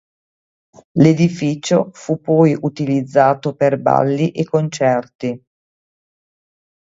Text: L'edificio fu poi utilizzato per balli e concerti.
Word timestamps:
L'edificio 0.93 1.91
fu 1.93 2.19
poi 2.21 2.57
utilizzato 2.59 3.53
per 3.53 3.79
balli 3.79 4.31
e 4.31 4.43
concerti. 4.45 5.39